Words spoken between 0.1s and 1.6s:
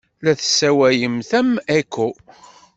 La tessawalem am